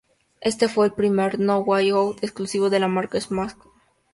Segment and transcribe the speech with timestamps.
[0.39, 3.67] Este fue el primer No Way Out exclusivo de la marca Smackdown!.